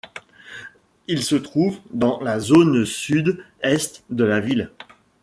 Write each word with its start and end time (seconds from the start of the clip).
Il 1.07 1.21
se 1.23 1.35
trouve 1.35 1.77
dans 1.91 2.19
la 2.21 2.39
zone 2.39 2.85
sud-est 2.85 4.03
de 4.09 4.23
la 4.23 4.39
ville. 4.39 4.71